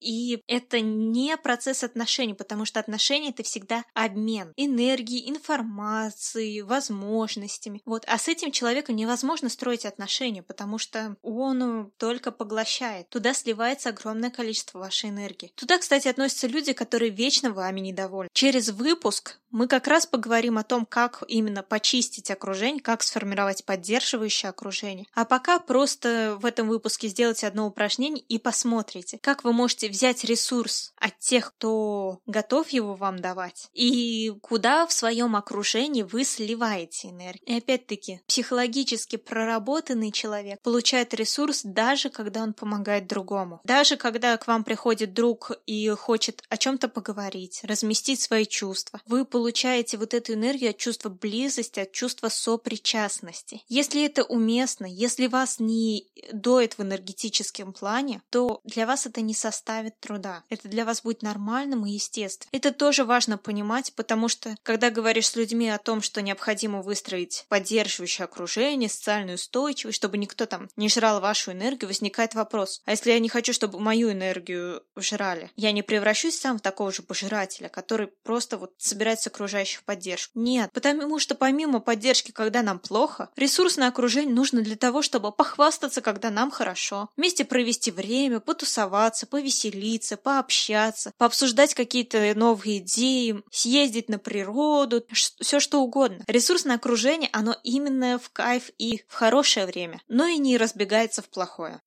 [0.00, 7.80] И это не процесс отношений, потому что отношения— это всегда обмен энергией, информацией, возможностями.
[7.84, 8.04] Вот.
[8.06, 13.08] А с этим человеком невозможно строить отношения, потому что он только поглощает насыщает.
[13.08, 15.52] Туда сливается огромное количество вашей энергии.
[15.54, 18.30] Туда, кстати, относятся люди, которые вечно вами недовольны.
[18.32, 24.48] Через выпуск мы как раз поговорим о том, как именно почистить окружение, как сформировать поддерживающее
[24.48, 25.06] окружение.
[25.14, 30.24] А пока просто в этом выпуске сделайте одно упражнение и посмотрите, как вы можете взять
[30.24, 37.08] ресурс от тех, кто готов его вам давать, и куда в своем окружении вы сливаете
[37.08, 37.44] энергию.
[37.44, 43.60] И опять-таки, психологически проработанный человек получает ресурс даже когда он помогает помогать другому.
[43.64, 49.24] Даже когда к вам приходит друг и хочет о чем-то поговорить, разместить свои чувства, вы
[49.24, 53.62] получаете вот эту энергию от чувства близости, от чувства сопричастности.
[53.68, 59.34] Если это уместно, если вас не доет в энергетическом плане, то для вас это не
[59.34, 60.42] составит труда.
[60.48, 62.48] Это для вас будет нормальным и естественным.
[62.52, 67.44] Это тоже важно понимать, потому что когда говоришь с людьми о том, что необходимо выстроить
[67.48, 73.10] поддерживающее окружение, социальную устойчивость, чтобы никто там не жрал вашу энергию, возникает вопрос, а если
[73.10, 77.68] я не хочу, чтобы мою энергию жрали, я не превращусь сам в такого же пожирателя,
[77.68, 80.38] который просто вот собирает с окружающих поддержку?
[80.38, 86.00] Нет, потому что помимо поддержки, когда нам плохо, ресурсное окружение нужно для того, чтобы похвастаться,
[86.00, 94.18] когда нам хорошо, вместе провести время, потусоваться, повеселиться, пообщаться, пообсуждать какие-то новые идеи, съездить на
[94.18, 95.04] природу,
[95.40, 96.24] все что угодно.
[96.26, 101.28] Ресурсное окружение, оно именно в кайф и в хорошее время, но и не разбегается в
[101.28, 101.80] плохое.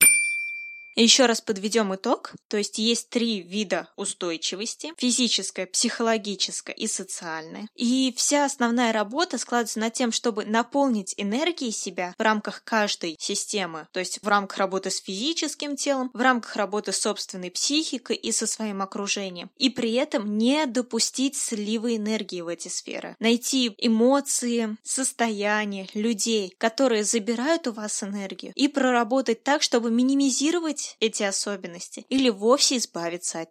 [0.96, 2.32] Еще раз подведем итог.
[2.48, 4.94] То есть есть три вида устойчивости.
[4.96, 7.68] Физическая, психологическая и социальная.
[7.74, 13.88] И вся основная работа складывается над тем, чтобы наполнить энергией себя в рамках каждой системы.
[13.92, 18.32] То есть в рамках работы с физическим телом, в рамках работы с собственной психикой и
[18.32, 19.50] со своим окружением.
[19.58, 23.16] И при этом не допустить сливы энергии в эти сферы.
[23.18, 31.22] Найти эмоции, состояния, людей, которые забирают у вас энергию, и проработать так, чтобы минимизировать эти
[31.22, 33.50] особенности или вовсе избавиться от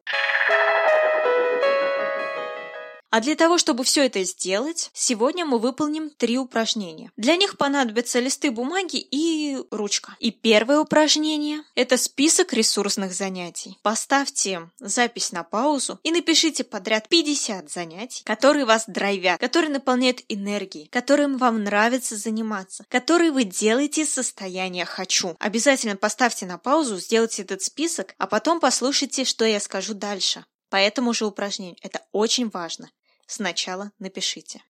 [3.15, 7.13] а для того, чтобы все это сделать, сегодня мы выполним три упражнения.
[7.15, 10.17] Для них понадобятся листы бумаги и ручка.
[10.19, 13.79] И первое упражнение– это список ресурсных занятий.
[13.83, 20.89] Поставьте запись на паузу и напишите подряд 50 занятий, которые вас драйвят, которые наполняют энергией,
[20.89, 25.37] которым вам нравится заниматься, которые вы делаете из состояния «хочу».
[25.39, 30.43] Обязательно поставьте на паузу, сделайте этот список, а потом послушайте, что я скажу дальше.
[30.69, 31.77] По этому же упражнению.
[31.81, 32.89] Это очень важно.
[33.25, 34.61] Сначала напишите.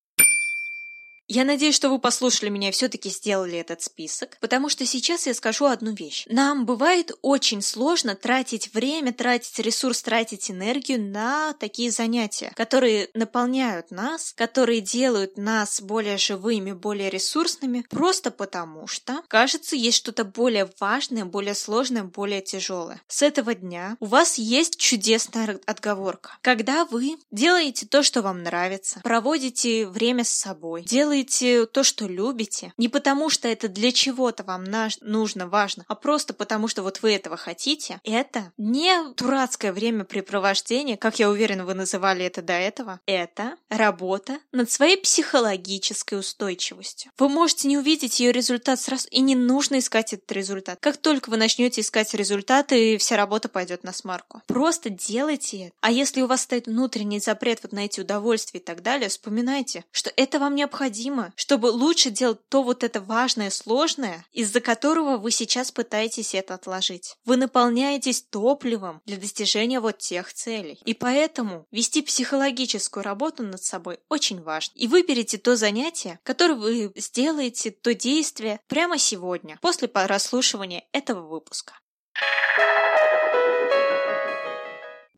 [1.28, 5.34] Я надеюсь, что вы послушали меня и все-таки сделали этот список, потому что сейчас я
[5.34, 6.26] скажу одну вещь.
[6.30, 13.90] Нам бывает очень сложно тратить время, тратить ресурс, тратить энергию на такие занятия, которые наполняют
[13.90, 20.70] нас, которые делают нас более живыми, более ресурсными, просто потому что, кажется, есть что-то более
[20.80, 23.02] важное, более сложное, более тяжелое.
[23.08, 26.38] С этого дня у вас есть чудесная отговорка.
[26.42, 32.08] Когда вы делаете то, что вам нравится, проводите время с собой, делаете делаете то, что
[32.08, 34.66] любите, не потому что это для чего-то вам
[35.02, 41.20] нужно, важно, а просто потому что вот вы этого хотите, это не дурацкое времяпрепровождение, как
[41.20, 43.00] я уверена, вы называли это до этого.
[43.06, 47.12] Это работа над своей психологической устойчивостью.
[47.18, 50.80] Вы можете не увидеть ее результат сразу, и не нужно искать этот результат.
[50.82, 54.42] Как только вы начнете искать результаты, вся работа пойдет на смарку.
[54.48, 55.76] Просто делайте это.
[55.82, 59.86] А если у вас стоит внутренний запрет вот на эти удовольствия и так далее, вспоминайте,
[59.92, 65.18] что это вам необходимо необходимо, чтобы лучше делать то вот это важное, сложное, из-за которого
[65.18, 67.16] вы сейчас пытаетесь это отложить.
[67.26, 70.80] Вы наполняетесь топливом для достижения вот тех целей.
[70.86, 74.74] И поэтому вести психологическую работу над собой очень важно.
[74.76, 81.74] И выберите то занятие, которое вы сделаете, то действие прямо сегодня, после прослушивания этого выпуска.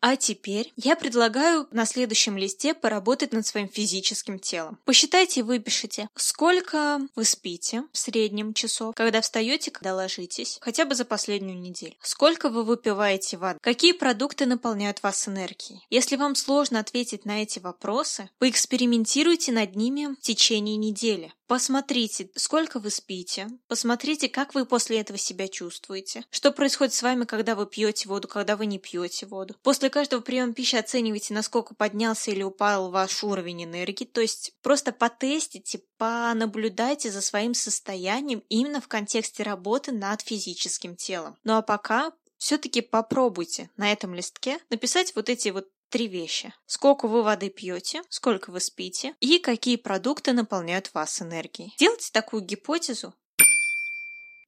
[0.01, 4.79] А теперь я предлагаю на следующем листе поработать над своим физическим телом.
[4.85, 10.95] Посчитайте и выпишите, сколько вы спите в среднем часов, когда встаете, когда ложитесь, хотя бы
[10.95, 11.95] за последнюю неделю.
[12.01, 15.81] Сколько вы выпиваете воды, какие продукты наполняют вас энергией.
[15.89, 21.33] Если вам сложно ответить на эти вопросы, поэкспериментируйте над ними в течение недели.
[21.47, 27.23] Посмотрите, сколько вы спите, посмотрите, как вы после этого себя чувствуете, что происходит с вами,
[27.23, 29.55] когда вы пьете воду, когда вы не пьете воду.
[29.63, 34.91] После каждого приема пищи оценивайте, насколько поднялся или упал ваш уровень энергии, то есть просто
[34.91, 41.37] потестите, понаблюдайте за своим состоянием именно в контексте работы над физическим телом.
[41.45, 46.53] Ну а пока все-таки попробуйте на этом листке написать вот эти вот три вещи.
[46.65, 51.73] Сколько вы воды пьете, сколько вы спите и какие продукты наполняют вас энергией.
[51.77, 53.13] Делайте такую гипотезу.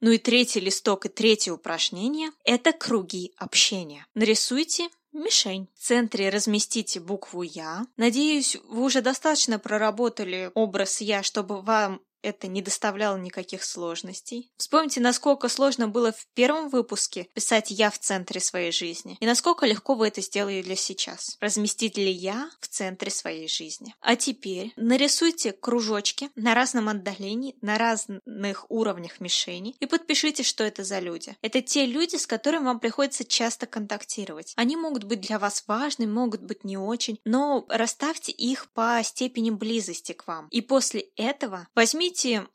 [0.01, 4.05] Ну и третий листок и третье упражнение– это круги общения.
[4.13, 5.67] Нарисуйте мишень.
[5.75, 7.85] В центре разместите букву «Я».
[7.97, 14.51] Надеюсь, вы уже достаточно проработали образ «Я», чтобы вам это не доставляло никаких сложностей.
[14.57, 19.65] Вспомните, насколько сложно было в первом выпуске писать «я в центре своей жизни» и насколько
[19.65, 21.38] легко вы это сделали для сейчас.
[21.39, 23.95] Разместить ли «я» в центре своей жизни.
[24.01, 30.84] А теперь нарисуйте кружочки на разном отдалении, на разных уровнях мишени и подпишите, что это
[30.84, 31.38] за люди.
[31.41, 34.53] Это те люди, с которыми вам приходится часто контактировать.
[34.55, 39.51] Они могут быть для вас важны, могут быть не очень, но расставьте их по степени
[39.51, 40.47] близости к вам.
[40.49, 42.09] И после этого возьмите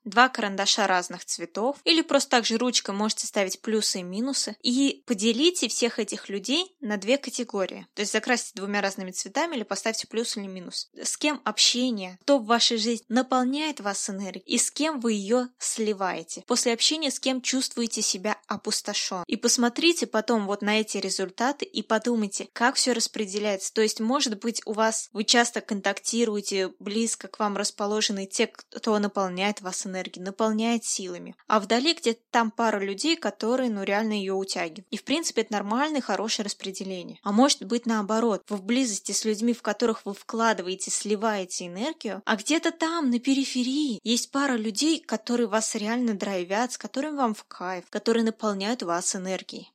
[0.04, 5.02] два карандаша разных цветов или просто так же ручкой можете ставить плюсы и минусы и
[5.06, 7.86] поделите всех этих людей на две категории.
[7.94, 10.90] То есть закрасьте двумя разными цветами или поставьте плюс или минус.
[11.00, 15.48] С кем общение, кто в вашей жизни наполняет вас энергией и с кем вы ее
[15.58, 16.42] сливаете.
[16.46, 19.24] После общения с кем чувствуете себя опустошен.
[19.26, 23.72] И посмотрите потом вот на эти результаты и подумайте, как все распределяется.
[23.72, 28.98] То есть, может быть, у вас вы часто контактируете, близко к вам расположены те, кто
[28.98, 31.36] наполняет вас энергией, наполняет силами.
[31.46, 34.86] А вдали где-то там пара людей, которые, ну, реально ее утягивают.
[34.90, 37.18] И, в принципе, это нормальное, хорошее распределение.
[37.22, 42.22] А может быть, наоборот, вы в близости с людьми, в которых вы вкладываете, сливаете энергию,
[42.24, 47.34] а где-то там, на периферии, есть пара людей, которые вас реально драйвят, с которыми вам
[47.34, 49.70] в кайф, которые наполняют вас энергией.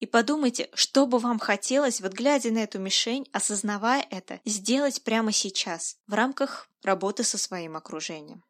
[0.00, 5.30] И подумайте, что бы вам хотелось, вот глядя на эту мишень, осознавая это, сделать прямо
[5.30, 8.42] сейчас, в рамках работы со своим окружением.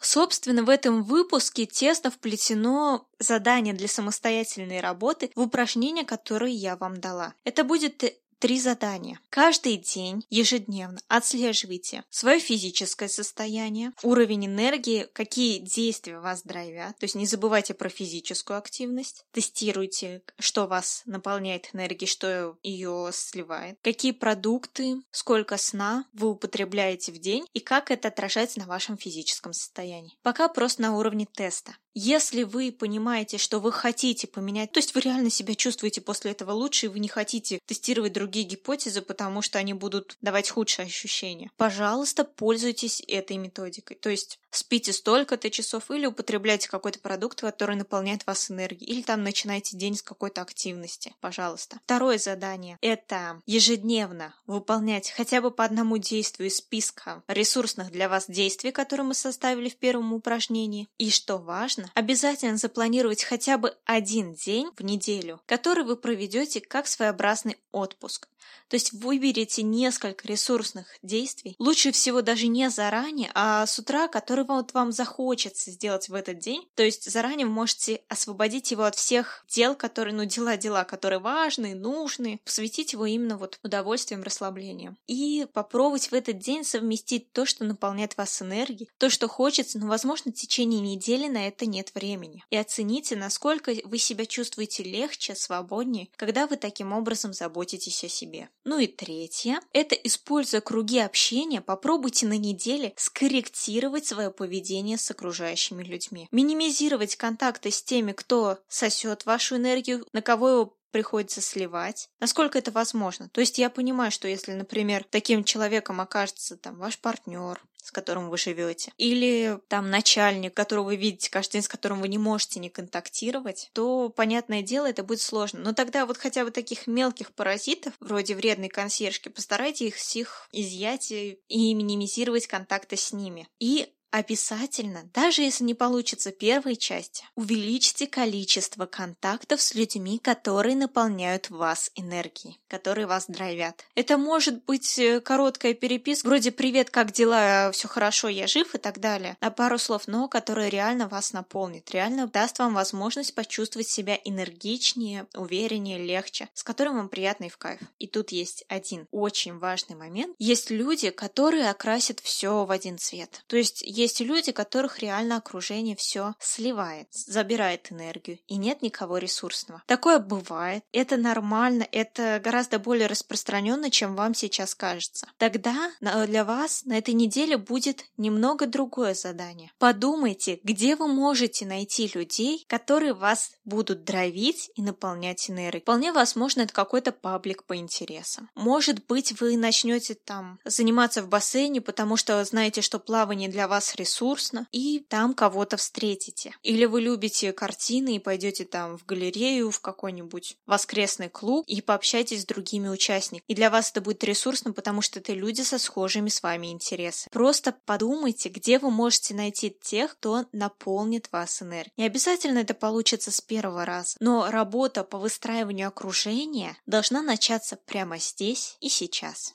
[0.00, 7.00] Собственно, в этом выпуске тесно вплетено задание для самостоятельной работы в упражнения, которые я вам
[7.00, 7.34] дала.
[7.42, 8.04] Это будет
[8.44, 9.18] Три задания.
[9.30, 16.94] Каждый день, ежедневно отслеживайте свое физическое состояние, уровень энергии, какие действия вас драйвят.
[16.98, 19.24] То есть не забывайте про физическую активность.
[19.32, 23.78] Тестируйте, что вас наполняет энергией, что ее сливает.
[23.80, 29.54] Какие продукты, сколько сна вы употребляете в день и как это отражается на вашем физическом
[29.54, 30.18] состоянии.
[30.22, 31.78] Пока просто на уровне теста.
[31.94, 36.50] Если вы понимаете, что вы хотите поменять, то есть вы реально себя чувствуете после этого
[36.50, 41.50] лучше, и вы не хотите тестировать другие гипотезы, потому что они будут давать худшие ощущения,
[41.56, 43.96] пожалуйста, пользуйтесь этой методикой.
[43.96, 49.22] То есть спите столько-то часов или употребляйте какой-то продукт, который наполняет вас энергией, или там
[49.22, 51.78] начинайте день с какой-то активности, пожалуйста.
[51.84, 58.26] Второе задание– это ежедневно выполнять хотя бы по одному действию из списка ресурсных для вас
[58.28, 60.88] действий, которые мы составили в первом упражнении.
[60.98, 66.86] И что важно, обязательно запланировать хотя бы один день в неделю, который вы проведете как
[66.86, 68.28] своеобразный отпуск.
[68.68, 74.44] То есть выберите несколько ресурсных действий, лучше всего даже не заранее, а с утра, который
[74.44, 76.66] вот вам захочется сделать в этот день.
[76.74, 81.74] То есть заранее вы можете освободить его от всех дел, которые, ну, дела-дела, которые важны,
[81.74, 84.96] нужны, посвятить его именно вот удовольствием, расслаблением.
[85.06, 89.86] И попробовать в этот день совместить то, что наполняет вас энергией, то, что хочется, но,
[89.86, 92.44] возможно, в течение недели на это нет времени.
[92.50, 98.48] И оцените, насколько вы себя чувствуете легче, свободнее, когда вы таким образом заботитесь о себе.
[98.64, 105.82] Ну и третье– это, используя круги общения, попробуйте на неделе скорректировать свое поведение с окружающими
[105.82, 106.28] людьми.
[106.30, 113.28] Минимизировать контакты с теми, кто сосет вашу энергию, на кого приходится сливать, насколько это возможно.
[113.30, 118.30] То есть я понимаю, что если, например, таким человеком окажется там ваш партнер, с которым
[118.30, 122.60] вы живете, или там начальник, которого вы видите каждый день, с которым вы не можете
[122.60, 125.58] не контактировать, то, понятное дело, это будет сложно.
[125.58, 131.10] Но тогда вот хотя бы таких мелких паразитов, вроде вредной консьержки, постарайтесь их всех изъять
[131.10, 133.48] и минимизировать контакты с ними.
[133.58, 141.50] И Обязательно, даже если не получится первой части, увеличьте количество контактов с людьми, которые наполняют
[141.50, 143.84] вас энергией, которые вас драйвят.
[143.96, 147.72] Это может быть э, короткая переписка, вроде «Привет, как дела?
[147.72, 149.36] Все хорошо, я жив» и так далее.
[149.40, 155.26] На пару слов, но которая реально вас наполнит, реально даст вам возможность почувствовать себя энергичнее,
[155.34, 157.80] увереннее, легче, с которым вам приятно и в кайф.
[157.98, 160.36] И тут есть один очень важный момент.
[160.38, 163.42] Есть люди, которые окрасят все в один цвет.
[163.48, 169.82] То есть есть люди, которых реально окружение все сливает, забирает энергию, и нет никого ресурсного.
[169.86, 175.28] Такое бывает, это нормально, это гораздо более распространенно, чем вам сейчас кажется.
[175.38, 179.72] Тогда для вас на этой неделе будет немного другое задание.
[179.78, 185.82] Подумайте, где вы можете найти людей, которые вас будут драйвить и наполнять энергией.
[185.82, 188.50] Вполне возможно, это какой-то паблик по интересам.
[188.54, 193.93] Может быть, вы начнете там заниматься в бассейне, потому что знаете, что плавание для вас
[193.96, 196.54] ресурсно, и там кого-то встретите.
[196.62, 202.42] Или вы любите картины и пойдете там в галерею, в какой-нибудь воскресный клуб и пообщайтесь
[202.42, 203.44] с другими участниками.
[203.48, 207.30] И для вас это будет ресурсно, потому что это люди со схожими с вами интересами.
[207.32, 211.92] Просто подумайте, где вы можете найти тех, кто наполнит вас энергией.
[211.96, 218.18] Не обязательно это получится с первого раза, но работа по выстраиванию окружения должна начаться прямо
[218.18, 219.54] здесь и сейчас.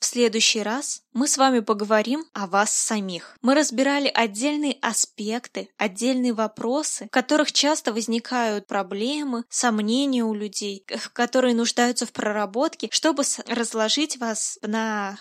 [0.00, 3.36] В следующий раз мы с вами поговорим о вас самих.
[3.42, 11.54] Мы разбирали отдельные аспекты, отдельные вопросы, в которых часто возникают проблемы, сомнения у людей, которые
[11.54, 15.18] нуждаются в проработке, чтобы разложить вас на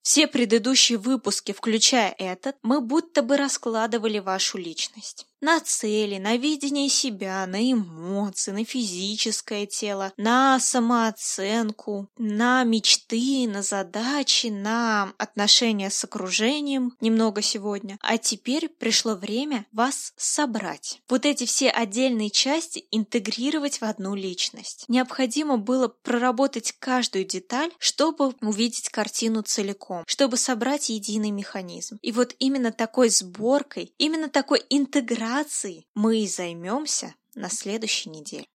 [0.00, 6.88] все предыдущие выпуски, включая этот, мы будто бы раскладывали вашу личность на цели, на видение
[6.88, 16.02] себя, на эмоции, на физическое тело, на самооценку, на мечты, на задачи, на отношения с
[16.04, 17.98] окружением немного сегодня.
[18.00, 21.00] А теперь пришло время вас собрать.
[21.08, 24.84] Вот эти все отдельные части интегрировать в одну личность.
[24.88, 31.98] Необходимо было проработать каждую деталь, чтобы увидеть картину целиком, чтобы собрать единый механизм.
[32.02, 38.46] И вот именно такой сборкой, именно такой интеграцией операцией мы и займемся на следующей неделе.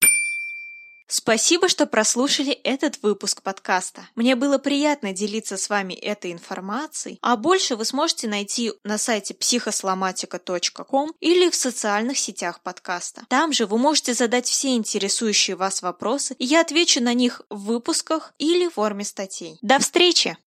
[1.07, 4.07] Спасибо, что прослушали этот выпуск подкаста.
[4.15, 9.33] Мне было приятно делиться с вами этой информацией, а больше вы сможете найти на сайте
[9.33, 13.25] психосломатика.ком или в социальных сетях подкаста.
[13.27, 17.65] Там же вы можете задать все интересующие вас вопросы, и я отвечу на них в
[17.65, 19.59] выпусках или в форме статей.
[19.61, 20.37] До встречи!